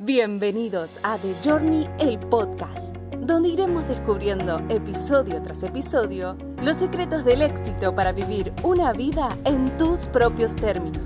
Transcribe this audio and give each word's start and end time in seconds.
Bienvenidos 0.00 1.00
a 1.02 1.18
The 1.18 1.34
Journey, 1.44 1.88
el 1.98 2.20
podcast, 2.20 2.94
donde 3.18 3.48
iremos 3.48 3.88
descubriendo 3.88 4.60
episodio 4.68 5.42
tras 5.42 5.64
episodio 5.64 6.36
los 6.62 6.76
secretos 6.76 7.24
del 7.24 7.42
éxito 7.42 7.92
para 7.92 8.12
vivir 8.12 8.52
una 8.62 8.92
vida 8.92 9.28
en 9.44 9.76
tus 9.76 10.06
propios 10.06 10.54
términos. 10.54 11.02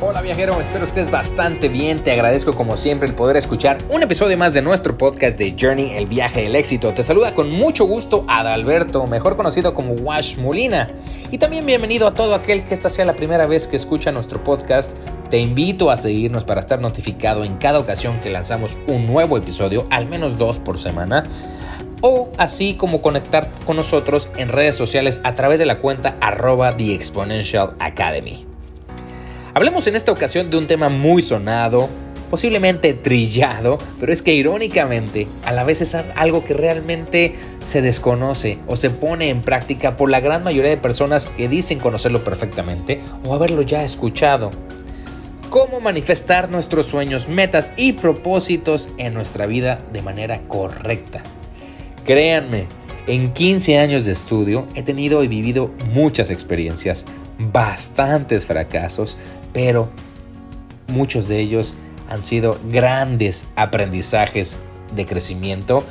Hola 0.00 0.20
viajero, 0.20 0.60
espero 0.60 0.84
estés 0.84 1.12
bastante 1.12 1.68
bien. 1.68 2.02
Te 2.02 2.10
agradezco 2.10 2.52
como 2.54 2.76
siempre 2.76 3.06
el 3.06 3.14
poder 3.14 3.36
escuchar 3.36 3.78
un 3.88 4.02
episodio 4.02 4.36
más 4.36 4.52
de 4.52 4.62
nuestro 4.62 4.98
podcast 4.98 5.38
de 5.38 5.54
Journey, 5.56 5.92
el 5.96 6.06
viaje 6.06 6.42
del 6.42 6.56
éxito. 6.56 6.92
Te 6.92 7.04
saluda 7.04 7.36
con 7.36 7.52
mucho 7.52 7.84
gusto 7.84 8.24
Adalberto, 8.26 9.06
mejor 9.06 9.36
conocido 9.36 9.74
como 9.74 9.92
Wash 9.92 10.36
Molina. 10.38 10.90
Y 11.30 11.38
también 11.38 11.64
bienvenido 11.66 12.08
a 12.08 12.14
todo 12.14 12.34
aquel 12.34 12.64
que 12.64 12.74
esta 12.74 12.88
sea 12.88 13.04
la 13.04 13.14
primera 13.14 13.46
vez 13.46 13.68
que 13.68 13.76
escucha 13.76 14.10
nuestro 14.10 14.42
podcast 14.42 14.90
te 15.30 15.38
invito 15.38 15.90
a 15.90 15.96
seguirnos 15.96 16.44
para 16.44 16.60
estar 16.60 16.80
notificado 16.80 17.44
en 17.44 17.56
cada 17.56 17.78
ocasión 17.78 18.20
que 18.20 18.30
lanzamos 18.30 18.76
un 18.88 19.04
nuevo 19.04 19.36
episodio, 19.36 19.86
al 19.90 20.06
menos 20.06 20.38
dos 20.38 20.58
por 20.58 20.78
semana, 20.78 21.22
o 22.00 22.30
así 22.38 22.74
como 22.74 23.02
conectar 23.02 23.48
con 23.66 23.76
nosotros 23.76 24.28
en 24.36 24.48
redes 24.48 24.76
sociales 24.76 25.20
a 25.24 25.34
través 25.34 25.58
de 25.58 25.66
la 25.66 25.78
cuenta 25.78 26.16
arroba 26.20 26.76
The 26.76 26.94
Exponential 26.94 27.74
Academy. 27.78 28.46
Hablemos 29.54 29.86
en 29.86 29.96
esta 29.96 30.12
ocasión 30.12 30.50
de 30.50 30.58
un 30.58 30.66
tema 30.66 30.88
muy 30.88 31.22
sonado, 31.22 31.88
posiblemente 32.30 32.94
trillado, 32.94 33.78
pero 33.98 34.12
es 34.12 34.22
que 34.22 34.34
irónicamente 34.34 35.26
a 35.44 35.52
la 35.52 35.64
vez 35.64 35.80
es 35.80 35.94
algo 35.94 36.44
que 36.44 36.54
realmente 36.54 37.34
se 37.66 37.82
desconoce 37.82 38.58
o 38.66 38.76
se 38.76 38.90
pone 38.90 39.30
en 39.30 39.40
práctica 39.40 39.96
por 39.96 40.10
la 40.10 40.20
gran 40.20 40.44
mayoría 40.44 40.70
de 40.70 40.76
personas 40.76 41.26
que 41.26 41.48
dicen 41.48 41.80
conocerlo 41.80 42.22
perfectamente 42.22 43.00
o 43.26 43.34
haberlo 43.34 43.62
ya 43.62 43.82
escuchado 43.82 44.50
cómo 45.50 45.80
manifestar 45.80 46.50
nuestros 46.50 46.86
sueños, 46.86 47.28
metas 47.28 47.72
y 47.76 47.92
propósitos 47.92 48.88
en 48.98 49.14
nuestra 49.14 49.46
vida 49.46 49.78
de 49.92 50.02
manera 50.02 50.40
correcta. 50.48 51.22
Créanme, 52.04 52.66
en 53.06 53.32
15 53.32 53.78
años 53.78 54.04
de 54.04 54.12
estudio 54.12 54.66
he 54.74 54.82
tenido 54.82 55.24
y 55.24 55.28
vivido 55.28 55.70
muchas 55.92 56.30
experiencias, 56.30 57.04
bastantes 57.38 58.46
fracasos, 58.46 59.16
pero 59.52 59.88
muchos 60.88 61.28
de 61.28 61.40
ellos 61.40 61.74
han 62.08 62.24
sido 62.24 62.58
grandes 62.70 63.46
aprendizajes 63.56 64.56
de 64.94 65.06
crecimiento 65.06 65.84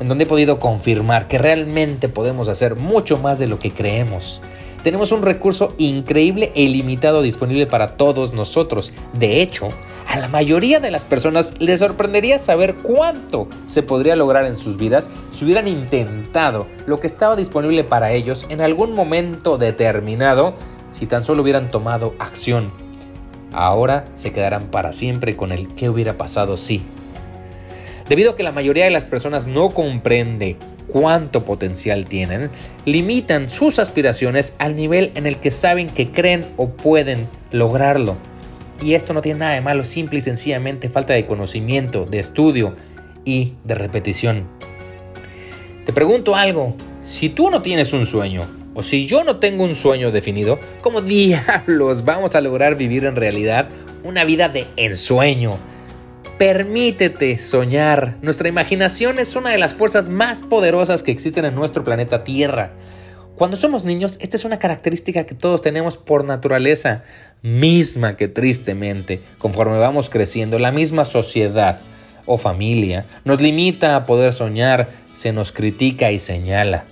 en 0.00 0.08
donde 0.08 0.24
he 0.24 0.26
podido 0.26 0.58
confirmar 0.58 1.28
que 1.28 1.38
realmente 1.38 2.08
podemos 2.08 2.48
hacer 2.48 2.76
mucho 2.76 3.18
más 3.18 3.38
de 3.38 3.46
lo 3.46 3.58
que 3.58 3.70
creemos 3.70 4.40
tenemos 4.82 5.12
un 5.12 5.22
recurso 5.22 5.74
increíble 5.78 6.52
e 6.54 6.62
ilimitado 6.62 7.22
disponible 7.22 7.66
para 7.66 7.96
todos 7.96 8.32
nosotros. 8.32 8.92
De 9.12 9.40
hecho, 9.42 9.68
a 10.06 10.18
la 10.18 10.28
mayoría 10.28 10.80
de 10.80 10.90
las 10.90 11.04
personas 11.04 11.54
les 11.58 11.80
sorprendería 11.80 12.38
saber 12.38 12.74
cuánto 12.76 13.48
se 13.66 13.82
podría 13.82 14.16
lograr 14.16 14.44
en 14.44 14.56
sus 14.56 14.76
vidas 14.76 15.08
si 15.32 15.44
hubieran 15.44 15.68
intentado 15.68 16.66
lo 16.86 17.00
que 17.00 17.06
estaba 17.06 17.36
disponible 17.36 17.84
para 17.84 18.12
ellos 18.12 18.44
en 18.48 18.60
algún 18.60 18.92
momento 18.92 19.58
determinado 19.58 20.54
si 20.90 21.06
tan 21.06 21.22
solo 21.22 21.42
hubieran 21.42 21.70
tomado 21.70 22.14
acción. 22.18 22.72
Ahora 23.52 24.04
se 24.14 24.32
quedarán 24.32 24.64
para 24.64 24.92
siempre 24.92 25.36
con 25.36 25.52
el 25.52 25.68
qué 25.68 25.88
hubiera 25.88 26.18
pasado 26.18 26.56
si. 26.56 26.82
Debido 28.08 28.32
a 28.32 28.36
que 28.36 28.42
la 28.42 28.52
mayoría 28.52 28.84
de 28.84 28.90
las 28.90 29.04
personas 29.04 29.46
no 29.46 29.70
comprende 29.70 30.56
cuánto 30.88 31.44
potencial 31.44 32.04
tienen, 32.04 32.50
limitan 32.84 33.50
sus 33.50 33.78
aspiraciones 33.78 34.54
al 34.58 34.76
nivel 34.76 35.12
en 35.14 35.26
el 35.26 35.38
que 35.38 35.50
saben 35.50 35.88
que 35.88 36.10
creen 36.10 36.46
o 36.56 36.68
pueden 36.68 37.28
lograrlo. 37.50 38.16
Y 38.80 38.94
esto 38.94 39.12
no 39.12 39.22
tiene 39.22 39.40
nada 39.40 39.54
de 39.54 39.60
malo, 39.60 39.84
simple 39.84 40.18
y 40.18 40.22
sencillamente 40.22 40.88
falta 40.88 41.14
de 41.14 41.26
conocimiento, 41.26 42.04
de 42.04 42.18
estudio 42.18 42.74
y 43.24 43.54
de 43.64 43.74
repetición. 43.74 44.46
Te 45.86 45.92
pregunto 45.92 46.34
algo, 46.34 46.74
si 47.02 47.28
tú 47.28 47.50
no 47.50 47.62
tienes 47.62 47.92
un 47.92 48.06
sueño, 48.06 48.42
o 48.74 48.82
si 48.82 49.06
yo 49.06 49.24
no 49.24 49.36
tengo 49.36 49.64
un 49.64 49.74
sueño 49.74 50.10
definido, 50.10 50.58
¿cómo 50.80 51.00
diablos 51.02 52.04
vamos 52.04 52.34
a 52.34 52.40
lograr 52.40 52.76
vivir 52.76 53.04
en 53.04 53.16
realidad 53.16 53.68
una 54.04 54.24
vida 54.24 54.48
de 54.48 54.66
ensueño? 54.76 55.58
Permítete 56.42 57.38
soñar. 57.38 58.16
Nuestra 58.20 58.48
imaginación 58.48 59.20
es 59.20 59.36
una 59.36 59.50
de 59.50 59.58
las 59.58 59.74
fuerzas 59.74 60.08
más 60.08 60.42
poderosas 60.42 61.04
que 61.04 61.12
existen 61.12 61.44
en 61.44 61.54
nuestro 61.54 61.84
planeta 61.84 62.24
Tierra. 62.24 62.72
Cuando 63.36 63.56
somos 63.56 63.84
niños, 63.84 64.16
esta 64.18 64.38
es 64.38 64.44
una 64.44 64.58
característica 64.58 65.24
que 65.24 65.36
todos 65.36 65.62
tenemos 65.62 65.96
por 65.96 66.24
naturaleza, 66.24 67.04
misma 67.42 68.16
que 68.16 68.26
tristemente, 68.26 69.20
conforme 69.38 69.78
vamos 69.78 70.10
creciendo, 70.10 70.58
la 70.58 70.72
misma 70.72 71.04
sociedad 71.04 71.78
o 72.26 72.38
familia 72.38 73.06
nos 73.24 73.40
limita 73.40 73.94
a 73.94 74.04
poder 74.04 74.32
soñar, 74.32 74.88
se 75.14 75.32
nos 75.32 75.52
critica 75.52 76.10
y 76.10 76.18
señala. 76.18 76.82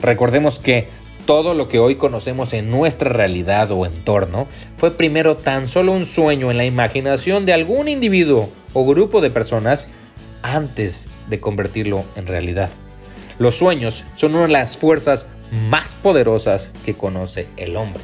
Recordemos 0.00 0.58
que 0.58 0.88
todo 1.26 1.54
lo 1.54 1.68
que 1.68 1.80
hoy 1.80 1.96
conocemos 1.96 2.52
en 2.52 2.70
nuestra 2.70 3.10
realidad 3.10 3.70
o 3.72 3.84
entorno 3.84 4.46
fue 4.76 4.92
primero 4.92 5.36
tan 5.36 5.66
solo 5.66 5.92
un 5.92 6.06
sueño 6.06 6.50
en 6.52 6.56
la 6.56 6.64
imaginación 6.64 7.44
de 7.44 7.52
algún 7.52 7.88
individuo 7.88 8.48
o 8.72 8.86
grupo 8.86 9.20
de 9.20 9.30
personas 9.30 9.88
antes 10.42 11.08
de 11.28 11.40
convertirlo 11.40 12.04
en 12.14 12.28
realidad. 12.28 12.70
Los 13.38 13.56
sueños 13.56 14.04
son 14.14 14.36
una 14.36 14.46
de 14.46 14.52
las 14.52 14.78
fuerzas 14.78 15.26
más 15.68 15.96
poderosas 15.96 16.70
que 16.84 16.94
conoce 16.94 17.48
el 17.56 17.76
hombre. 17.76 18.02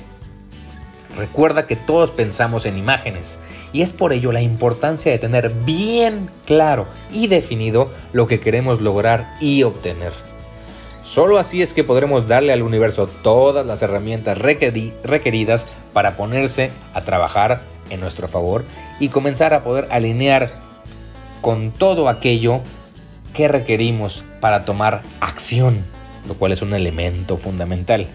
Recuerda 1.17 1.67
que 1.67 1.77
todos 1.77 2.11
pensamos 2.11 2.67
en 2.67 2.77
imágenes 2.77 3.39
y 3.73 3.83
es 3.83 3.93
por 3.93 4.13
ello 4.13 4.33
la 4.33 4.43
importancia 4.43 5.13
de 5.13 5.19
tener 5.19 5.51
bien 5.65 6.29
claro 6.45 6.89
y 7.13 7.29
definido 7.29 7.93
lo 8.13 8.27
que 8.27 8.41
queremos 8.41 8.81
lograr 8.81 9.37
y 9.41 9.63
obtener. 9.63 10.32
Solo 11.13 11.37
así 11.37 11.61
es 11.61 11.75
que 11.75 11.85
podremos 11.85 12.27
darle 12.27 12.55
al 12.55 12.63
universo 12.63 13.07
todas 13.07 13.67
las 13.67 13.83
herramientas 13.83 14.39
requeridas 14.39 15.67
para 15.93 16.17
ponerse 16.17 16.71
a 16.95 17.03
trabajar 17.03 17.61
en 17.91 18.01
nuestro 18.01 18.29
favor 18.29 18.65
y 18.99 19.11
comenzar 19.11 19.53
a 19.53 19.63
poder 19.63 19.89
alinear 19.91 20.55
con 21.43 21.71
todo 21.71 22.09
aquello 22.09 22.63
que 23.35 23.47
requerimos 23.47 24.25
para 24.41 24.65
tomar 24.65 25.03
acción, 25.21 25.85
lo 26.27 26.33
cual 26.33 26.53
es 26.53 26.63
un 26.63 26.73
elemento 26.73 27.37
fundamental. 27.37 28.07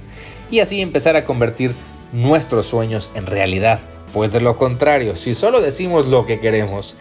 Y 0.50 0.62
así 0.62 0.82
empezar 0.82 1.16
a 1.18 1.24
convertir 1.24 1.74
nuestros 2.14 2.66
sueños 2.66 3.12
en 3.14 3.28
realidad. 3.28 3.80
Pues 4.12 4.32
de 4.34 4.42
lo 4.42 4.58
contrario, 4.58 5.16
si 5.16 5.36
solo 5.36 5.62
decimos 5.62 6.08
lo 6.08 6.26
que 6.26 6.40
queremos, 6.40 6.96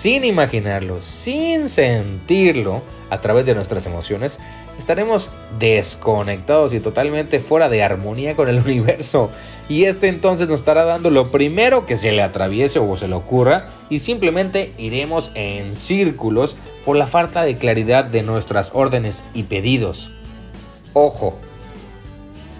sin 0.00 0.24
imaginarlo, 0.24 1.02
sin 1.02 1.68
sentirlo 1.68 2.80
a 3.10 3.18
través 3.18 3.44
de 3.44 3.54
nuestras 3.54 3.84
emociones, 3.84 4.38
estaremos 4.78 5.30
desconectados 5.58 6.72
y 6.72 6.80
totalmente 6.80 7.38
fuera 7.38 7.68
de 7.68 7.82
armonía 7.82 8.34
con 8.34 8.48
el 8.48 8.60
universo. 8.64 9.28
Y 9.68 9.84
este 9.84 10.08
entonces 10.08 10.48
nos 10.48 10.60
estará 10.60 10.86
dando 10.86 11.10
lo 11.10 11.30
primero 11.30 11.84
que 11.84 11.98
se 11.98 12.12
le 12.12 12.22
atraviese 12.22 12.78
o 12.78 12.96
se 12.96 13.08
le 13.08 13.14
ocurra 13.14 13.66
y 13.90 13.98
simplemente 13.98 14.72
iremos 14.78 15.32
en 15.34 15.74
círculos 15.74 16.56
por 16.86 16.96
la 16.96 17.06
falta 17.06 17.42
de 17.42 17.56
claridad 17.56 18.06
de 18.06 18.22
nuestras 18.22 18.70
órdenes 18.72 19.22
y 19.34 19.42
pedidos. 19.42 20.10
Ojo, 20.94 21.36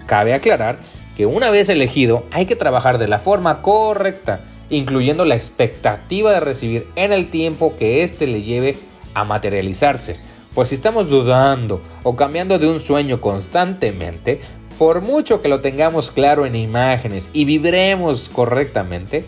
cabe 0.05 0.35
aclarar 0.35 0.77
que 1.17 1.25
una 1.25 1.49
vez 1.49 1.69
elegido 1.69 2.23
hay 2.29 2.45
que 2.45 2.55
trabajar 2.55 2.99
de 2.99 3.07
la 3.07 3.17
forma 3.17 3.63
correcta 3.63 4.41
incluyendo 4.71 5.25
la 5.25 5.35
expectativa 5.35 6.31
de 6.31 6.39
recibir 6.39 6.87
en 6.95 7.13
el 7.13 7.29
tiempo 7.29 7.75
que 7.77 8.03
éste 8.03 8.25
le 8.25 8.41
lleve 8.41 8.77
a 9.13 9.23
materializarse. 9.23 10.15
Pues 10.55 10.69
si 10.69 10.75
estamos 10.75 11.09
dudando 11.09 11.81
o 12.03 12.15
cambiando 12.15 12.57
de 12.57 12.67
un 12.67 12.79
sueño 12.79 13.21
constantemente, 13.21 14.41
por 14.79 15.01
mucho 15.01 15.41
que 15.41 15.49
lo 15.49 15.61
tengamos 15.61 16.09
claro 16.09 16.45
en 16.45 16.55
imágenes 16.55 17.29
y 17.33 17.45
vibremos 17.45 18.29
correctamente, 18.29 19.25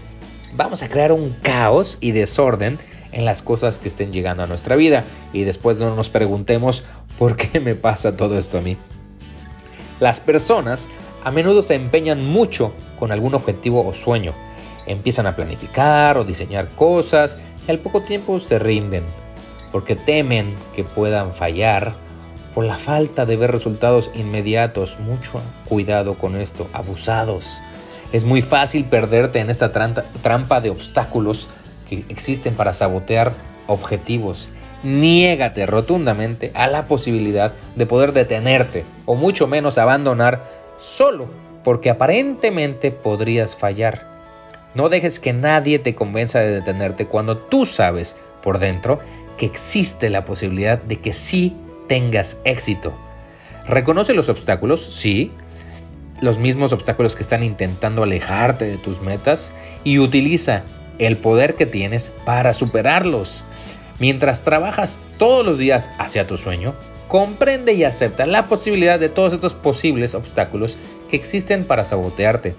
vamos 0.55 0.81
a 0.81 0.89
crear 0.89 1.11
un 1.11 1.29
caos 1.41 1.97
y 2.01 2.11
desorden 2.11 2.79
en 3.11 3.25
las 3.25 3.41
cosas 3.41 3.79
que 3.79 3.89
estén 3.89 4.11
llegando 4.11 4.43
a 4.43 4.47
nuestra 4.47 4.75
vida 4.75 5.03
y 5.31 5.43
después 5.43 5.77
no 5.77 5.95
nos 5.95 6.09
preguntemos 6.09 6.83
por 7.19 7.35
qué 7.35 7.59
me 7.59 7.75
pasa 7.75 8.17
todo 8.17 8.37
esto 8.39 8.57
a 8.57 8.61
mí. 8.61 8.77
Las 9.99 10.19
personas 10.19 10.87
a 11.23 11.31
menudo 11.31 11.61
se 11.61 11.75
empeñan 11.75 12.25
mucho 12.25 12.73
con 12.99 13.11
algún 13.11 13.35
objetivo 13.35 13.85
o 13.87 13.93
sueño, 13.93 14.33
empiezan 14.85 15.27
a 15.27 15.35
planificar 15.35 16.17
o 16.17 16.23
diseñar 16.23 16.67
cosas 16.75 17.37
y 17.67 17.71
al 17.71 17.79
poco 17.79 18.01
tiempo 18.01 18.39
se 18.39 18.59
rinden, 18.59 19.03
porque 19.71 19.95
temen 19.95 20.53
que 20.75 20.83
puedan 20.83 21.33
fallar 21.33 21.93
por 22.53 22.65
la 22.65 22.77
falta 22.77 23.25
de 23.25 23.35
ver 23.35 23.51
resultados 23.51 24.11
inmediatos. 24.13 24.99
Mucho 24.99 25.41
cuidado 25.67 26.15
con 26.15 26.35
esto, 26.35 26.69
abusados. 26.73 27.61
Es 28.11 28.25
muy 28.25 28.41
fácil 28.41 28.85
perderte 28.85 29.39
en 29.39 29.49
esta 29.49 29.71
trampa 29.71 30.61
de 30.61 30.69
obstáculos 30.69 31.47
que 31.89 32.03
existen 32.09 32.53
para 32.53 32.73
sabotear 32.73 33.31
objetivos. 33.67 34.49
Niégate 34.83 35.65
rotundamente 35.65 36.51
a 36.53 36.67
la 36.67 36.87
posibilidad 36.87 37.53
de 37.75 37.85
poder 37.85 38.11
detenerte 38.11 38.83
o 39.05 39.15
mucho 39.15 39.47
menos 39.47 39.77
abandonar 39.77 40.43
solo 40.77 41.27
porque 41.63 41.89
aparentemente 41.89 42.91
podrías 42.91 43.55
fallar. 43.55 44.12
No 44.75 44.89
dejes 44.89 45.19
que 45.19 45.33
nadie 45.33 45.79
te 45.79 45.95
convenza 45.95 46.39
de 46.39 46.51
detenerte 46.51 47.05
cuando 47.05 47.37
tú 47.37 47.65
sabes 47.65 48.17
por 48.41 48.59
dentro 48.59 48.99
que 49.37 49.45
existe 49.45 50.09
la 50.09 50.25
posibilidad 50.25 50.81
de 50.81 50.99
que 50.99 51.13
sí 51.13 51.55
tengas 51.87 52.39
éxito. 52.43 52.93
Reconoce 53.67 54.13
los 54.13 54.29
obstáculos, 54.29 54.83
sí, 54.93 55.31
los 56.21 56.37
mismos 56.37 56.73
obstáculos 56.73 57.15
que 57.15 57.23
están 57.23 57.43
intentando 57.43 58.03
alejarte 58.03 58.65
de 58.65 58.77
tus 58.77 59.01
metas 59.01 59.51
y 59.83 59.99
utiliza 59.99 60.63
el 60.99 61.17
poder 61.17 61.55
que 61.55 61.65
tienes 61.65 62.11
para 62.25 62.53
superarlos. 62.53 63.43
Mientras 63.99 64.41
trabajas 64.41 64.99
todos 65.17 65.45
los 65.45 65.57
días 65.57 65.89
hacia 65.97 66.27
tu 66.27 66.37
sueño, 66.37 66.73
comprende 67.07 67.73
y 67.73 67.83
acepta 67.83 68.25
la 68.25 68.47
posibilidad 68.47 68.99
de 68.99 69.09
todos 69.09 69.33
estos 69.33 69.53
posibles 69.53 70.15
obstáculos 70.15 70.77
que 71.09 71.15
existen 71.15 71.63
para 71.63 71.83
sabotearte, 71.83 72.55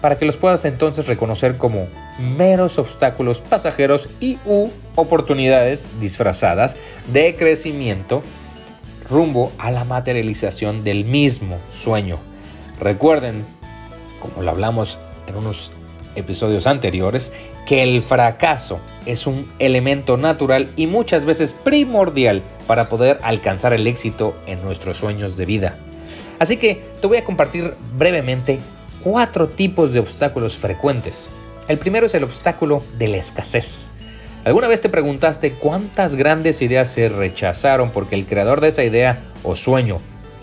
para 0.00 0.16
que 0.16 0.24
los 0.24 0.36
puedas 0.36 0.64
entonces 0.64 1.06
reconocer 1.06 1.56
como 1.56 1.88
meros 2.36 2.78
obstáculos 2.78 3.40
pasajeros 3.40 4.08
y 4.20 4.38
u 4.44 4.68
oportunidades 4.94 5.86
disfrazadas 6.00 6.76
de 7.12 7.34
crecimiento 7.34 8.22
rumbo 9.08 9.52
a 9.58 9.70
la 9.70 9.84
materialización 9.84 10.84
del 10.84 11.04
mismo 11.04 11.58
sueño. 11.72 12.18
Recuerden, 12.80 13.44
como 14.20 14.42
lo 14.42 14.50
hablamos 14.50 14.98
en 15.26 15.36
unos 15.36 15.70
episodios 16.14 16.66
anteriores, 16.66 17.32
que 17.66 17.82
el 17.82 18.02
fracaso 18.02 18.78
es 19.06 19.26
un 19.26 19.50
elemento 19.58 20.16
natural 20.16 20.70
y 20.76 20.86
muchas 20.86 21.24
veces 21.24 21.54
primordial 21.54 22.42
para 22.66 22.88
poder 22.88 23.18
alcanzar 23.22 23.72
el 23.72 23.86
éxito 23.86 24.36
en 24.46 24.62
nuestros 24.62 24.96
sueños 24.96 25.36
de 25.36 25.46
vida. 25.46 25.76
Así 26.38 26.56
que 26.58 26.80
te 27.00 27.06
voy 27.06 27.18
a 27.18 27.24
compartir 27.24 27.74
brevemente 27.96 28.58
cuatro 29.06 29.46
tipos 29.46 29.92
de 29.92 30.00
obstáculos 30.00 30.58
frecuentes. 30.58 31.30
El 31.68 31.78
primero 31.78 32.06
es 32.06 32.14
el 32.16 32.24
obstáculo 32.24 32.82
de 32.98 33.06
la 33.06 33.18
escasez. 33.18 33.86
¿Alguna 34.44 34.66
vez 34.66 34.80
te 34.80 34.88
preguntaste 34.88 35.52
cuántas 35.52 36.16
grandes 36.16 36.60
ideas 36.60 36.88
se 36.88 37.08
rechazaron 37.08 37.90
porque 37.90 38.16
el 38.16 38.26
creador 38.26 38.60
de 38.60 38.66
esa 38.66 38.82
idea 38.82 39.22
o 39.44 39.54
sueño 39.54 39.98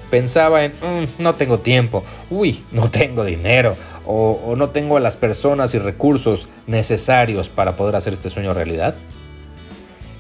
pensaba 0.10 0.63
en, 0.63 0.71
mm, 0.71 1.07
no 1.21 1.33
tengo 1.33 1.60
tiempo, 1.60 2.06
uy, 2.30 2.63
no 2.71 2.89
tengo 2.89 3.25
dinero, 3.25 3.75
o, 4.06 4.39
o 4.45 4.56
no 4.56 4.69
tengo 4.69 4.98
las 4.98 5.18
personas 5.18 5.74
y 5.74 5.80
recursos 5.80 6.48
necesarios 6.66 7.50
para 7.50 7.75
poder 7.75 7.98
hacer 7.98 8.13
este 8.13 8.30
sueño 8.30 8.54
realidad? 8.54 8.95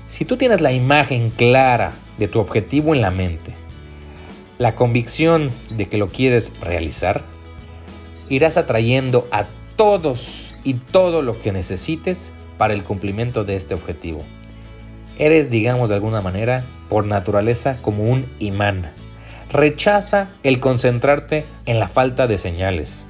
Si 0.09 0.25
tú 0.25 0.35
tienes 0.35 0.59
la 0.59 0.73
imagen 0.73 1.29
clara 1.29 1.93
de 2.17 2.27
tu 2.27 2.41
objetivo 2.41 2.93
en 2.93 2.99
la 2.99 3.11
mente, 3.11 3.53
la 4.57 4.75
convicción 4.75 5.49
de 5.69 5.87
que 5.87 5.97
lo 5.97 6.09
quieres 6.09 6.51
realizar, 6.59 7.23
irás 8.29 8.57
atrayendo 8.57 9.27
a 9.31 9.45
todos 9.75 10.53
y 10.63 10.75
todo 10.75 11.21
lo 11.21 11.41
que 11.41 11.51
necesites 11.51 12.31
para 12.57 12.73
el 12.73 12.83
cumplimiento 12.83 13.43
de 13.43 13.55
este 13.55 13.73
objetivo. 13.73 14.23
Eres, 15.17 15.49
digamos 15.49 15.89
de 15.89 15.95
alguna 15.95 16.21
manera, 16.21 16.63
por 16.89 17.05
naturaleza 17.05 17.77
como 17.81 18.03
un 18.03 18.25
imán 18.39 18.91
Rechaza 19.53 20.29
el 20.41 20.59
concentrarte 20.59 21.45
en 21.67 21.79
la 21.79 21.87
falta 21.87 22.25
de 22.25 22.39
señales, 22.39 23.05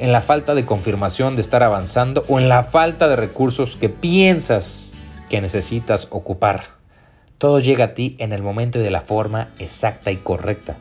en 0.00 0.10
la 0.10 0.20
falta 0.20 0.56
de 0.56 0.66
confirmación 0.66 1.36
de 1.36 1.40
estar 1.40 1.62
avanzando 1.62 2.24
o 2.26 2.40
en 2.40 2.48
la 2.48 2.64
falta 2.64 3.06
de 3.06 3.14
recursos 3.14 3.76
que 3.76 3.88
piensas 3.88 4.92
que 5.30 5.40
necesitas 5.40 6.08
ocupar. 6.10 6.64
Todo 7.38 7.60
llega 7.60 7.84
a 7.84 7.94
ti 7.94 8.16
en 8.18 8.32
el 8.32 8.42
momento 8.42 8.80
y 8.80 8.82
de 8.82 8.90
la 8.90 9.02
forma 9.02 9.50
exacta 9.60 10.10
y 10.10 10.16
correcta. 10.16 10.78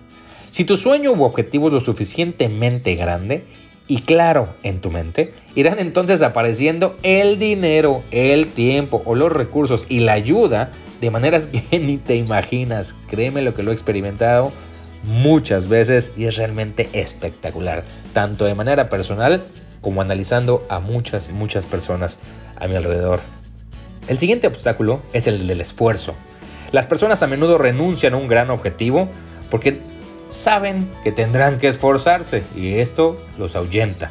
Si 0.51 0.65
tu 0.65 0.75
sueño 0.75 1.13
u 1.13 1.23
objetivo 1.23 1.67
es 1.67 1.73
lo 1.73 1.79
suficientemente 1.79 2.95
grande 2.95 3.45
y 3.87 4.01
claro 4.01 4.49
en 4.63 4.81
tu 4.81 4.91
mente, 4.91 5.33
irán 5.55 5.79
entonces 5.79 6.21
apareciendo 6.21 6.97
el 7.03 7.39
dinero, 7.39 8.03
el 8.11 8.47
tiempo 8.47 9.01
o 9.05 9.15
los 9.15 9.31
recursos 9.31 9.85
y 9.87 10.01
la 10.01 10.11
ayuda 10.11 10.71
de 10.99 11.09
maneras 11.09 11.47
que 11.69 11.79
ni 11.79 11.97
te 11.97 12.17
imaginas. 12.17 12.95
Créeme 13.09 13.41
lo 13.41 13.53
que 13.53 13.63
lo 13.63 13.71
he 13.71 13.73
experimentado 13.73 14.51
muchas 15.03 15.69
veces 15.69 16.11
y 16.17 16.25
es 16.25 16.35
realmente 16.35 16.89
espectacular, 16.91 17.85
tanto 18.11 18.43
de 18.43 18.53
manera 18.53 18.89
personal 18.89 19.41
como 19.79 20.01
analizando 20.01 20.65
a 20.67 20.81
muchas, 20.81 21.29
muchas 21.29 21.65
personas 21.65 22.19
a 22.57 22.67
mi 22.67 22.75
alrededor. 22.75 23.21
El 24.09 24.19
siguiente 24.19 24.47
obstáculo 24.47 25.01
es 25.13 25.27
el 25.27 25.47
del 25.47 25.61
esfuerzo. 25.61 26.13
Las 26.73 26.87
personas 26.87 27.23
a 27.23 27.27
menudo 27.27 27.57
renuncian 27.57 28.15
a 28.15 28.17
un 28.17 28.27
gran 28.27 28.49
objetivo 28.49 29.07
porque 29.49 29.79
saben 30.31 30.89
que 31.03 31.11
tendrán 31.11 31.59
que 31.59 31.67
esforzarse 31.67 32.41
y 32.55 32.79
esto 32.79 33.17
los 33.37 33.55
ahuyenta. 33.55 34.09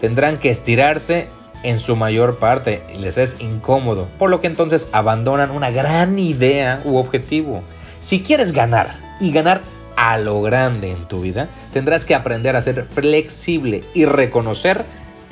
Tendrán 0.00 0.38
que 0.38 0.50
estirarse 0.50 1.28
en 1.62 1.78
su 1.78 1.96
mayor 1.96 2.38
parte 2.38 2.82
y 2.94 2.98
les 2.98 3.18
es 3.18 3.40
incómodo, 3.40 4.08
por 4.18 4.30
lo 4.30 4.40
que 4.40 4.46
entonces 4.46 4.88
abandonan 4.92 5.50
una 5.50 5.70
gran 5.70 6.18
idea 6.18 6.80
u 6.84 6.96
objetivo. 6.96 7.62
Si 8.00 8.22
quieres 8.22 8.52
ganar 8.52 8.94
y 9.20 9.32
ganar 9.32 9.62
a 9.96 10.18
lo 10.18 10.40
grande 10.42 10.92
en 10.92 11.08
tu 11.08 11.22
vida, 11.22 11.48
tendrás 11.72 12.04
que 12.04 12.14
aprender 12.14 12.54
a 12.54 12.60
ser 12.60 12.84
flexible 12.84 13.82
y 13.94 14.04
reconocer 14.04 14.84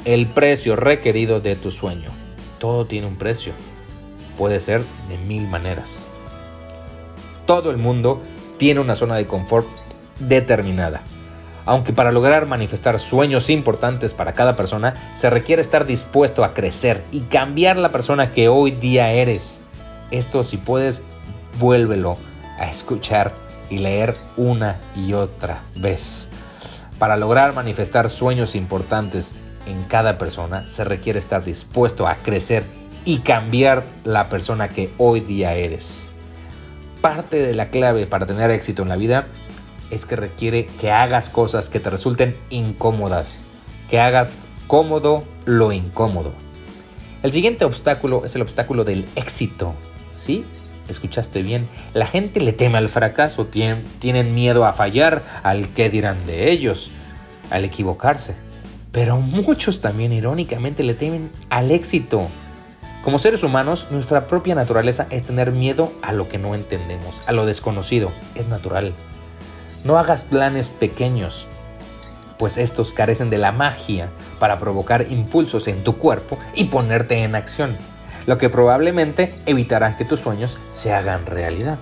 el 0.05 0.27
precio 0.27 0.75
requerido 0.77 1.41
de 1.41 1.55
tu 1.57 1.71
sueño. 1.71 2.11
Todo 2.59 2.85
tiene 2.87 3.07
un 3.07 3.17
precio. 3.17 3.53
Puede 4.37 4.59
ser 4.59 4.81
de 5.09 5.19
mil 5.19 5.47
maneras. 5.49 6.07
Todo 7.47 7.71
el 7.71 7.77
mundo 7.77 8.23
tiene 8.57 8.81
una 8.81 8.97
zona 8.97 9.17
de 9.17 9.27
confort 9.27 9.67
determinada. 10.19 11.03
Aunque 11.67 11.93
para 11.93 12.13
lograr 12.13 12.47
manifestar 12.47 13.01
sueños 13.01 13.49
importantes 13.49 14.13
para 14.13 14.35
cada 14.35 14.55
persona, 14.55 14.95
se 15.17 15.31
requiere 15.31 15.63
estar 15.63 15.87
dispuesto 15.87 16.45
a 16.45 16.53
crecer 16.53 17.03
y 17.11 17.21
cambiar 17.21 17.79
la 17.79 17.91
persona 17.91 18.33
que 18.33 18.49
hoy 18.49 18.71
día 18.71 19.13
eres. 19.13 19.63
Esto 20.11 20.45
si 20.45 20.59
puedes, 20.59 21.03
vuélvelo 21.59 22.19
a 22.59 22.69
escuchar 22.69 23.33
y 23.71 23.79
leer 23.79 24.15
una 24.37 24.77
y 24.95 25.15
otra 25.15 25.63
vez. 25.77 26.29
Para 26.99 27.17
lograr 27.17 27.55
manifestar 27.55 28.11
sueños 28.11 28.55
importantes 28.55 29.35
en 29.67 29.83
cada 29.85 30.19
persona 30.19 30.69
se 30.69 30.85
requiere 30.85 31.19
estar 31.19 31.43
dispuesto 31.43 32.07
a 32.07 32.17
crecer 32.17 32.65
y 33.07 33.19
cambiar 33.19 33.83
la 34.05 34.29
persona 34.29 34.69
que 34.69 34.91
hoy 34.99 35.21
día 35.21 35.55
eres. 35.55 36.07
Parte 37.01 37.39
de 37.39 37.55
la 37.55 37.69
clave 37.69 38.07
para 38.07 38.27
tener 38.27 38.51
éxito 38.51 38.83
en 38.83 38.89
la 38.89 38.97
vida 38.97 39.27
es 39.91 40.07
que 40.07 40.17
requiere 40.17 40.67
que 40.67 40.91
hagas 40.91 41.29
cosas 41.29 41.71
que 41.71 41.81
te 41.81 41.91
resulten 41.91 42.37
incómodas, 42.51 43.45
que 43.91 44.01
hagas 44.01 44.31
cómodo 44.67 45.25
lo 45.45 45.73
incómodo. 45.73 46.33
El 47.23 47.33
siguiente 47.33 47.65
obstáculo 47.65 48.25
es 48.25 48.35
el 48.37 48.43
obstáculo 48.43 48.85
del 48.85 49.07
éxito, 49.17 49.75
¿sí? 50.13 50.45
escuchaste 50.89 51.43
bien, 51.43 51.69
la 51.95 52.07
gente 52.07 52.41
le 52.41 52.53
teme 52.53 52.79
al 52.79 52.89
fracaso, 52.89 53.47
tienen, 53.47 54.35
miedo 54.35 54.67
a 54.67 54.73
fallar, 54.73 55.23
al 55.43 55.69
qué 55.69 55.89
dirán 55.89 56.25
de 56.27 56.51
ellos, 56.51 56.91
al 57.51 57.65
equivocarse. 57.65 58.35
Pero 58.93 59.17
muchos 59.17 59.81
también 59.81 60.13
irónicamente 60.13 60.83
le 60.83 60.95
temen 60.95 61.31
al 61.51 61.71
éxito. 61.71 62.23
Como 63.03 63.19
seres 63.19 63.43
humanos, 63.43 63.87
nuestra 63.91 64.27
propia 64.27 64.55
naturaleza 64.55 65.07
es 65.11 65.25
tener 65.25 65.53
miedo 65.53 65.93
a 66.03 66.13
lo 66.13 66.29
que 66.29 66.39
no 66.39 66.55
entendemos, 66.55 67.21
a 67.27 67.33
lo 67.33 67.45
desconocido. 67.45 68.11
Es 68.35 68.47
natural. 68.49 68.95
No 69.85 69.99
hagas 69.99 70.25
planes 70.25 70.71
pequeños, 70.71 71.47
pues 72.39 72.57
estos 72.57 72.93
carecen 72.93 73.31
de 73.31 73.39
la 73.39 73.53
magia 73.53 74.09
para 74.41 74.59
provocar 74.59 75.13
impulsos 75.13 75.69
en 75.69 75.85
tu 75.85 75.97
cuerpo 75.97 76.39
y 76.55 76.65
ponerte 76.65 77.23
en 77.23 77.35
acción 77.35 77.77
lo 78.27 78.39
que 78.39 78.49
probablemente 78.49 79.35
evitará 79.47 79.97
que 79.97 80.05
tus 80.05 80.21
sueños 80.21 80.59
se 80.71 80.93
hagan 80.93 81.27
realidad. 81.27 81.79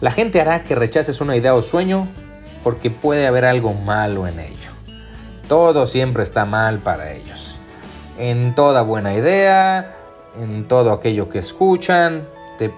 La 0.00 0.10
gente 0.10 0.40
hará 0.40 0.62
que 0.62 0.74
rechaces 0.74 1.20
una 1.20 1.36
idea 1.36 1.54
o 1.54 1.62
sueño 1.62 2.08
porque 2.64 2.90
puede 2.90 3.26
haber 3.26 3.44
algo 3.44 3.74
malo 3.74 4.26
en 4.26 4.40
ello. 4.40 4.70
Todo 5.48 5.86
siempre 5.86 6.22
está 6.22 6.44
mal 6.44 6.78
para 6.78 7.12
ellos. 7.12 7.58
En 8.18 8.54
toda 8.54 8.82
buena 8.82 9.14
idea, 9.14 9.96
en 10.40 10.66
todo 10.66 10.92
aquello 10.92 11.28
que 11.28 11.38
escuchan, 11.38 12.26
te 12.58 12.72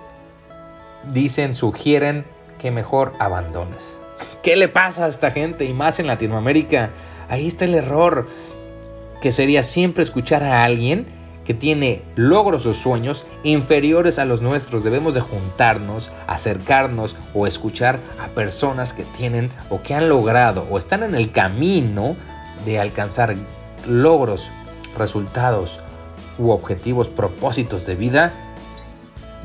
dicen, 1.13 1.55
sugieren 1.55 2.27
que 2.65 2.71
mejor 2.71 3.13
abandones. 3.19 4.01
¿Qué 4.43 4.57
le 4.57 4.69
pasa 4.69 5.05
a 5.05 5.09
esta 5.09 5.31
gente? 5.31 5.67
Y 5.67 5.75
más 5.75 6.01
en 6.01 6.07
Latinoamérica, 6.07 6.89
ahí 7.29 7.47
está 7.47 7.67
el 7.67 7.75
error, 7.75 8.27
que 9.21 9.33
sería 9.33 9.63
siempre 9.63 10.03
escuchar 10.03 10.43
a 10.43 10.65
alguien 10.65 11.05
que 11.45 11.53
tiene 11.53 12.01
logros 12.17 12.65
o 12.65 12.73
sueños 12.73 13.27
inferiores 13.43 14.19
a 14.19 14.25
los 14.25 14.41
nuestros. 14.41 14.83
Debemos 14.83 15.13
de 15.13 15.21
juntarnos, 15.21 16.11
acercarnos 16.27 17.17
o 17.35 17.47
escuchar 17.47 17.99
a 18.19 18.29
personas 18.29 18.95
que 18.95 19.05
tienen 19.19 19.51
o 19.69 19.83
que 19.83 19.93
han 19.93 20.09
logrado 20.09 20.67
o 20.71 20.79
están 20.79 21.03
en 21.03 21.15
el 21.15 21.33
camino 21.33 22.17
de 22.65 22.79
alcanzar 22.79 23.35
logros, 23.87 24.49
resultados 24.97 25.81
u 26.39 26.49
objetivos, 26.49 27.11
propósitos 27.11 27.85
de 27.85 27.95
vida 27.95 28.54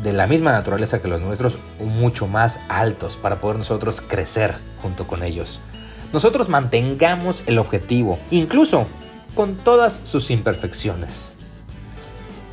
de 0.01 0.13
la 0.13 0.27
misma 0.27 0.51
naturaleza 0.51 1.01
que 1.01 1.07
los 1.07 1.21
nuestros 1.21 1.57
mucho 1.79 2.27
más 2.27 2.59
altos 2.69 3.17
para 3.17 3.41
poder 3.41 3.57
nosotros 3.57 4.01
crecer 4.01 4.55
junto 4.81 5.07
con 5.07 5.23
ellos. 5.23 5.59
Nosotros 6.13 6.49
mantengamos 6.49 7.43
el 7.45 7.59
objetivo, 7.59 8.17
incluso 8.31 8.87
con 9.35 9.55
todas 9.55 9.99
sus 10.03 10.31
imperfecciones. 10.31 11.31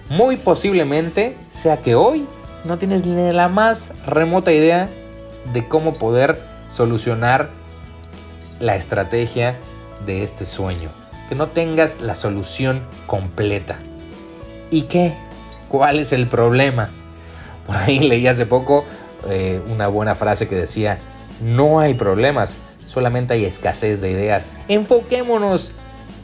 Muy 0.08 0.36
posiblemente 0.36 1.36
sea 1.50 1.78
que 1.78 1.94
hoy 1.94 2.26
no 2.64 2.78
tienes 2.78 3.06
ni 3.06 3.32
la 3.32 3.48
más 3.48 3.92
remota 4.06 4.52
idea 4.52 4.88
de 5.52 5.66
cómo 5.68 5.94
poder 5.94 6.38
solucionar 6.68 7.48
la 8.60 8.76
estrategia 8.76 9.56
de 10.04 10.22
este 10.22 10.44
sueño. 10.44 10.90
Que 11.28 11.34
no 11.34 11.48
tengas 11.48 12.00
la 12.00 12.14
solución 12.14 12.82
completa. 13.06 13.78
¿Y 14.70 14.82
qué? 14.82 15.14
¿Cuál 15.68 15.98
es 15.98 16.12
el 16.12 16.28
problema? 16.28 16.90
Por 17.66 17.76
ahí 17.76 17.98
leí 17.98 18.26
hace 18.26 18.46
poco 18.46 18.84
eh, 19.28 19.60
una 19.68 19.88
buena 19.88 20.14
frase 20.14 20.48
que 20.48 20.54
decía, 20.54 20.98
no 21.42 21.80
hay 21.80 21.94
problemas, 21.94 22.58
solamente 22.86 23.34
hay 23.34 23.44
escasez 23.44 24.00
de 24.00 24.10
ideas. 24.10 24.50
Enfoquémonos 24.68 25.72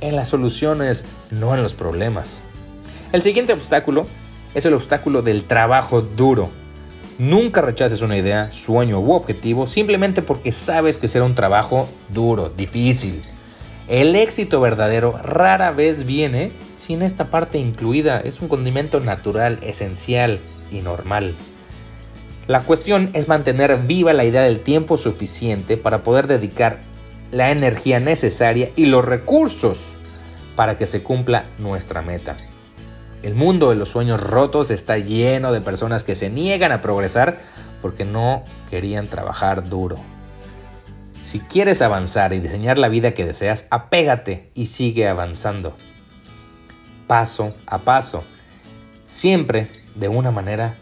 en 0.00 0.16
las 0.16 0.28
soluciones, 0.28 1.04
no 1.30 1.54
en 1.54 1.62
los 1.62 1.75
problemas. 1.75 2.44
El 3.12 3.22
siguiente 3.22 3.52
obstáculo 3.52 4.06
es 4.54 4.64
el 4.66 4.75
obstáculo 4.75 5.22
del 5.22 5.44
trabajo 5.44 6.02
duro. 6.02 6.50
Nunca 7.18 7.61
rechaces 7.61 8.02
una 8.02 8.16
idea, 8.16 8.50
sueño 8.52 9.00
u 9.00 9.12
objetivo 9.12 9.66
simplemente 9.66 10.22
porque 10.22 10.50
sabes 10.50 10.99
que 10.99 11.08
será 11.08 11.25
un 11.25 11.34
trabajo 11.34 11.88
duro, 12.08 12.49
difícil. 12.49 13.22
El 13.88 14.16
éxito 14.16 14.61
verdadero 14.61 15.18
rara 15.22 15.72
vez 15.72 16.06
viene 16.06 16.52
sin 16.76 17.02
esta 17.02 17.26
parte 17.26 17.58
incluida. 17.58 18.20
Es 18.20 18.40
un 18.40 18.49
condimento 18.49 19.00
natural, 19.00 19.58
esencial 19.62 20.40
y 20.73 20.81
normal. 20.81 21.35
La 22.49 22.61
cuestión 22.61 23.11
es 23.12 23.29
mantener 23.29 23.79
viva 23.87 24.12
la 24.12 24.25
idea 24.25 24.43
del 24.43 24.61
tiempo 24.61 24.97
suficiente 24.97 25.76
para 25.76 26.02
poder 26.02 26.26
dedicar 26.26 26.81
la 27.31 27.50
energía 27.50 28.00
necesaria 28.00 28.71
y 28.75 28.87
los 28.87 29.05
recursos 29.05 29.93
para 30.57 30.76
que 30.76 30.87
se 30.87 31.02
cumpla 31.02 31.45
nuestra 31.59 32.02
meta. 32.02 32.37
El 33.23 33.37
mundo 33.37 33.71
de 33.71 33.76
los 33.76 33.91
sueños 33.91 34.21
rotos 34.21 34.71
está 34.71 34.99
lleno 34.99 35.52
de 35.52 35.61
personas 35.61 36.02
que 36.02 36.17
se 36.17 36.29
niegan 36.29 36.73
a 36.73 36.81
progresar 36.81 37.38
porque 37.81 38.05
no 38.05 38.43
querían 38.69 39.07
trabajar 39.07 39.69
duro. 39.69 39.97
Si 41.23 41.38
quieres 41.38 41.81
avanzar 41.83 42.33
y 42.33 42.41
diseñar 42.41 42.79
la 42.79 42.88
vida 42.88 43.14
que 43.14 43.25
deseas, 43.25 43.67
apégate 43.71 44.50
y 44.55 44.67
sigue 44.67 45.09
avanzando. 45.09 45.76
Paso 47.07 47.55
a 47.67 47.79
paso. 47.79 48.25
Siempre 49.07 49.69
de 49.94 50.08
una 50.08 50.30
manera 50.30 50.75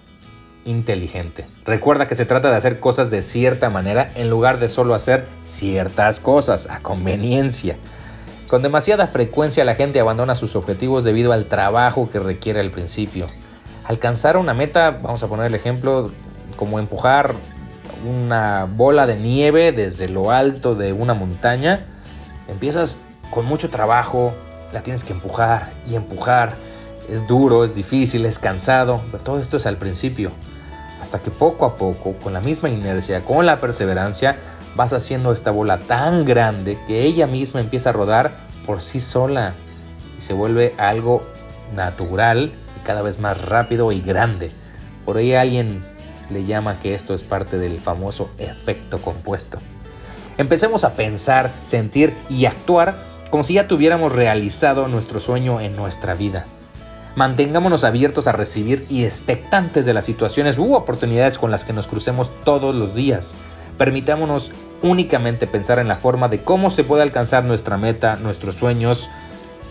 inteligente. 0.65 1.47
Recuerda 1.65 2.07
que 2.07 2.15
se 2.15 2.27
trata 2.27 2.51
de 2.51 2.57
hacer 2.57 2.81
cosas 2.81 3.11
de 3.11 3.23
cierta 3.23 3.71
manera 3.71 4.11
en 4.15 4.31
lugar 4.31 4.59
de 4.59 4.69
solo 4.69 4.95
hacer 4.95 5.25
ciertas 5.45 6.21
cosas 6.21 6.69
a 6.71 6.81
conveniencia. 6.81 7.77
Con 8.49 8.63
demasiada 8.63 9.07
frecuencia 9.07 9.65
la 9.65 9.75
gente 9.75 10.01
abandona 10.01 10.35
sus 10.35 10.57
objetivos 10.57 11.05
debido 11.05 11.33
al 11.33 11.47
trabajo 11.47 12.11
que 12.11 12.19
requiere 12.19 12.61
al 12.61 12.71
principio. 12.71 13.27
Alcanzar 13.85 14.37
una 14.37 14.55
meta, 14.55 14.91
vamos 14.91 15.23
a 15.23 15.29
poner 15.29 15.47
el 15.47 15.55
ejemplo, 15.55 16.11
como 16.57 16.79
empujar 16.79 17.35
una 18.07 18.65
bola 18.65 19.07
de 19.07 19.17
nieve 19.17 19.73
desde 19.73 20.09
lo 20.09 20.31
alto 20.31 20.75
de 20.75 20.93
una 20.93 21.15
montaña, 21.15 21.87
empiezas 22.49 22.99
con 23.31 23.47
mucho 23.47 23.71
trabajo, 23.71 24.33
la 24.73 24.83
tienes 24.83 25.05
que 25.05 25.13
empujar 25.13 25.71
y 25.89 25.95
empujar. 25.95 26.55
Es 27.11 27.27
duro, 27.27 27.65
es 27.65 27.75
difícil, 27.75 28.25
es 28.25 28.39
cansado, 28.39 29.01
pero 29.11 29.25
todo 29.25 29.39
esto 29.41 29.57
es 29.57 29.67
al 29.67 29.79
principio. 29.79 30.31
Hasta 31.03 31.19
que 31.19 31.33
poco 31.33 31.65
a 31.67 31.77
poco, 31.77 32.15
con 32.15 32.33
la 32.33 32.41
misma 32.41 32.69
inercia, 32.69 33.25
con 33.25 33.47
la 33.47 33.61
perseverancia, 33.61 34.37
vas 34.77 34.93
haciendo 34.93 35.33
esta 35.33 35.51
bola 35.51 35.79
tan 35.79 36.25
grande 36.25 36.79
que 36.87 37.03
ella 37.03 37.27
misma 37.27 37.59
empieza 37.59 37.91
a 37.91 37.93
rodar 37.93 38.31
por 38.65 38.81
sí 38.81 39.01
sola 39.01 39.55
y 40.17 40.21
se 40.21 40.35
vuelve 40.35 40.73
algo 40.79 41.27
natural 41.75 42.53
y 42.77 42.87
cada 42.87 43.03
vez 43.03 43.19
más 43.19 43.45
rápido 43.45 43.91
y 43.91 44.01
grande. 44.01 44.53
Por 45.05 45.17
ahí 45.17 45.35
alguien 45.35 45.85
le 46.31 46.45
llama 46.45 46.79
que 46.79 46.95
esto 46.95 47.13
es 47.15 47.25
parte 47.25 47.59
del 47.59 47.81
famoso 47.81 48.31
efecto 48.39 48.99
compuesto. 48.99 49.59
Empecemos 50.39 50.85
a 50.85 50.93
pensar, 50.93 51.51
sentir 51.65 52.15
y 52.29 52.47
actuar 52.47 52.95
como 53.31 53.43
si 53.43 53.55
ya 53.55 53.67
tuviéramos 53.67 54.13
realizado 54.13 54.87
nuestro 54.87 55.19
sueño 55.19 55.61
en 55.61 55.75
nuestra 55.75 56.15
vida. 56.15 56.47
Mantengámonos 57.17 57.85
abiertos 57.85 58.29
a 58.29 58.33
recibir 58.33 58.87
y 58.89 59.05
expectantes 59.05 59.85
de 59.85 59.95
las 59.95 60.05
situaciones 60.05 60.59
u 60.59 60.75
oportunidades 60.75 61.39
con 61.39 61.51
las 61.51 61.65
que 61.65 61.73
nos 61.73 61.87
crucemos 61.87 62.31
todos 62.45 62.75
los 62.75 62.95
días. 62.95 63.35
Permitámonos 63.79 64.53
únicamente 64.83 65.47
pensar 65.47 65.79
en 65.79 65.89
la 65.89 65.97
forma 65.97 66.29
de 66.29 66.43
cómo 66.43 66.71
se 66.71 66.85
puede 66.85 67.03
alcanzar 67.03 67.45
nuestra 67.45 67.77
meta, 67.77 68.17
nuestros 68.17 68.57
sueños 68.57 69.09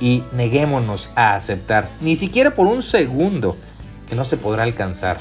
y 0.01 0.23
neguémonos 0.33 1.09
a 1.15 1.35
aceptar, 1.35 1.87
ni 2.01 2.15
siquiera 2.15 2.51
por 2.51 2.67
un 2.67 2.81
segundo, 2.81 3.55
que 4.07 4.15
no 4.15 4.25
se 4.25 4.37
podrá 4.37 4.63
alcanzar 4.63 5.17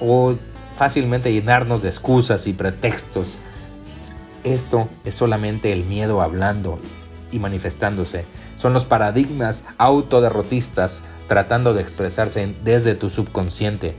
o 0.00 0.34
fácilmente 0.76 1.32
llenarnos 1.32 1.82
de 1.82 1.88
excusas 1.88 2.46
y 2.46 2.52
pretextos. 2.52 3.34
Esto 4.44 4.88
es 5.04 5.14
solamente 5.14 5.72
el 5.72 5.84
miedo 5.84 6.22
hablando 6.22 6.78
y 7.32 7.38
manifestándose. 7.38 8.24
Son 8.56 8.72
los 8.72 8.84
paradigmas 8.84 9.64
autoderrotistas 9.78 11.02
tratando 11.28 11.74
de 11.74 11.82
expresarse 11.82 12.54
desde 12.64 12.94
tu 12.94 13.10
subconsciente. 13.10 13.94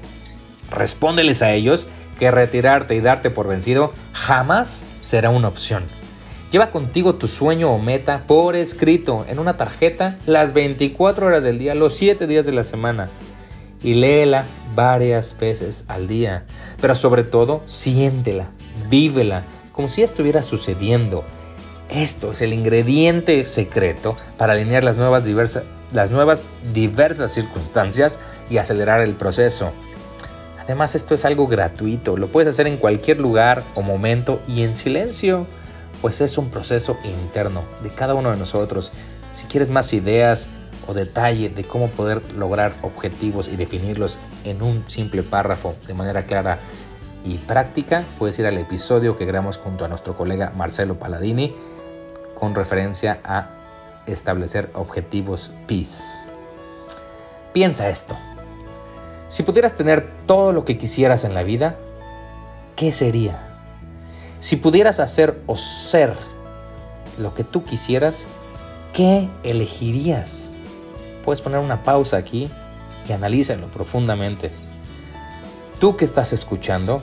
Respóndeles 0.72 1.42
a 1.42 1.54
ellos 1.54 1.88
que 2.20 2.32
retirarte 2.32 2.96
y 2.96 3.02
darte 3.02 3.30
por 3.30 3.48
vencido 3.48 3.94
jamás 4.14 4.86
será 5.02 5.30
una 5.30 5.48
opción. 5.48 5.84
Lleva 6.52 6.72
contigo 6.72 7.16
tu 7.16 7.28
sueño 7.28 7.72
o 7.72 7.80
meta 7.80 8.24
por 8.26 8.56
escrito 8.56 9.26
en 9.28 9.40
una 9.40 9.58
tarjeta 9.58 10.18
las 10.26 10.54
24 10.54 11.28
horas 11.28 11.44
del 11.44 11.60
día, 11.60 11.76
los 11.76 11.96
7 11.96 12.26
días 12.26 12.46
de 12.46 12.54
la 12.54 12.64
semana. 12.64 13.10
Y 13.84 13.94
léela 13.96 14.46
varias 14.74 15.38
veces 15.38 15.86
al 15.88 16.08
día. 16.08 16.46
Pero 16.80 16.96
sobre 16.96 17.24
todo, 17.24 17.64
siéntela, 17.66 18.50
vívela, 18.90 19.44
como 19.74 19.90
si 19.90 20.04
estuviera 20.04 20.42
sucediendo. 20.42 21.26
Esto 21.90 22.34
es 22.34 22.42
el 22.42 22.52
ingrediente 22.52 23.46
secreto 23.46 24.18
para 24.38 24.54
alinear 24.54 24.84
las 24.84 24.98
nuevas, 24.98 25.24
las 25.94 26.12
nuevas 26.12 26.46
diversas 26.74 27.32
circunstancias 27.32 28.20
y 28.50 28.58
acelerar 28.58 29.02
el 29.02 29.14
proceso. 29.14 29.72
Además 30.60 30.96
esto 30.96 31.14
es 31.14 31.24
algo 31.24 31.48
gratuito, 31.48 32.18
lo 32.18 32.28
puedes 32.28 32.50
hacer 32.50 32.68
en 32.68 32.76
cualquier 32.76 33.20
lugar 33.20 33.64
o 33.74 33.82
momento 33.82 34.42
y 34.50 34.64
en 34.64 34.76
silencio, 34.76 35.48
pues 36.02 36.20
es 36.20 36.38
un 36.38 36.50
proceso 36.50 36.98
interno 37.06 37.64
de 37.82 37.90
cada 37.90 38.16
uno 38.16 38.32
de 38.32 38.38
nosotros. 38.38 38.92
Si 39.34 39.46
quieres 39.46 39.70
más 39.70 39.94
ideas 39.94 40.50
o 40.88 40.94
detalle 40.94 41.48
de 41.48 41.64
cómo 41.64 41.88
poder 41.88 42.22
lograr 42.34 42.74
objetivos 42.82 43.48
y 43.48 43.56
definirlos 43.56 44.18
en 44.44 44.62
un 44.62 44.84
simple 44.88 45.24
párrafo 45.24 45.74
de 45.88 45.94
manera 45.94 46.26
clara 46.26 46.60
y 47.24 47.38
práctica, 47.38 48.04
puedes 48.20 48.38
ir 48.40 48.46
al 48.46 48.58
episodio 48.58 49.18
que 49.18 49.26
grabamos 49.26 49.56
junto 49.56 49.86
a 49.86 49.88
nuestro 49.88 50.18
colega 50.18 50.52
Marcelo 50.54 51.00
Paladini 51.00 51.56
con 52.40 52.56
referencia 52.56 53.20
a 53.24 53.50
establecer 54.06 54.70
objetivos 54.74 55.52
PIS. 55.66 56.20
Piensa 57.54 57.90
esto. 57.90 58.16
Si 59.28 59.44
pudieras 59.44 59.76
tener 59.76 60.10
todo 60.26 60.52
lo 60.52 60.64
que 60.64 60.78
quisieras 60.78 61.24
en 61.24 61.34
la 61.34 61.44
vida, 61.44 61.76
¿qué 62.76 62.92
sería? 62.92 63.44
Si 64.40 64.56
pudieras 64.56 65.00
hacer 65.00 65.42
o 65.48 65.58
ser 65.58 66.14
lo 67.18 67.34
que 67.34 67.44
tú 67.44 67.64
quisieras, 67.64 68.26
¿qué 68.94 69.30
elegirías? 69.44 70.52
Puedes 71.26 71.42
poner 71.42 71.60
una 71.60 71.84
pausa 71.84 72.18
aquí 72.18 72.50
y 73.10 73.12
analízalo 73.12 73.68
profundamente. 73.68 74.52
Tú 75.80 75.98
que 75.98 76.06
estás 76.06 76.34
escuchando, 76.34 77.02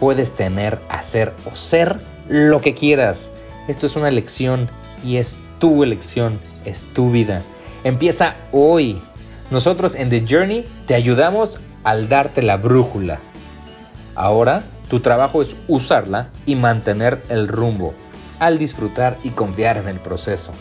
puedes 0.00 0.32
tener, 0.32 0.80
hacer 0.88 1.34
o 1.50 1.54
ser 1.54 2.00
lo 2.28 2.60
que 2.60 2.74
quieras. 2.74 3.30
Esto 3.68 3.86
es 3.86 3.96
una 3.96 4.08
elección 4.08 4.68
y 5.04 5.16
es 5.18 5.38
tu 5.58 5.82
elección, 5.82 6.40
es 6.64 6.84
tu 6.92 7.10
vida. 7.10 7.42
Empieza 7.84 8.34
hoy. 8.50 9.00
Nosotros 9.50 9.94
en 9.94 10.10
The 10.10 10.24
Journey 10.28 10.64
te 10.86 10.94
ayudamos 10.94 11.60
al 11.84 12.08
darte 12.08 12.42
la 12.42 12.56
brújula. 12.56 13.20
Ahora 14.14 14.62
tu 14.88 15.00
trabajo 15.00 15.42
es 15.42 15.56
usarla 15.68 16.28
y 16.46 16.56
mantener 16.56 17.22
el 17.28 17.48
rumbo, 17.48 17.94
al 18.38 18.58
disfrutar 18.58 19.16
y 19.22 19.30
confiar 19.30 19.76
en 19.76 19.88
el 19.88 20.00
proceso. 20.00 20.52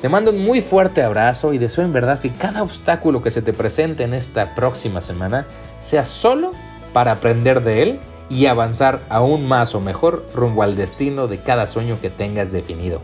Te 0.00 0.08
mando 0.08 0.32
un 0.32 0.44
muy 0.44 0.60
fuerte 0.60 1.02
abrazo 1.02 1.52
y 1.52 1.58
deseo 1.58 1.84
en 1.84 1.92
verdad 1.92 2.20
que 2.20 2.30
cada 2.30 2.62
obstáculo 2.62 3.22
que 3.22 3.30
se 3.30 3.40
te 3.40 3.52
presente 3.52 4.02
en 4.02 4.14
esta 4.14 4.54
próxima 4.54 5.00
semana 5.00 5.46
sea 5.80 6.04
solo 6.04 6.52
para 6.92 7.12
aprender 7.12 7.62
de 7.62 7.82
él 7.82 8.00
y 8.30 8.46
avanzar 8.46 9.00
aún 9.08 9.46
más 9.46 9.74
o 9.74 9.80
mejor 9.80 10.26
rumbo 10.34 10.62
al 10.62 10.76
destino 10.76 11.26
de 11.28 11.38
cada 11.38 11.66
sueño 11.66 11.98
que 12.00 12.10
tengas 12.10 12.52
definido. 12.52 13.02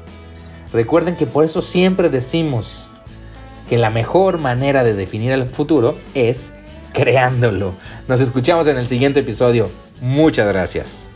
Recuerden 0.73 1.17
que 1.17 1.27
por 1.27 1.45
eso 1.45 1.63
siempre 1.63 2.09
decimos, 2.09 2.91
que 3.69 3.79
la 3.79 3.91
mejor 3.91 4.39
manera 4.39 4.83
de 4.83 4.95
definir 4.95 5.31
el 5.31 5.47
futuro 5.47 5.97
es 6.15 6.53
creándolo. 6.93 7.75
Nos 8.09 8.21
escuchamos 8.21 8.67
en 8.67 8.77
el 8.77 8.89
siguiente 8.89 9.21
episodio. 9.21 9.69
Muchas 10.01 10.49
gracias. 10.49 11.10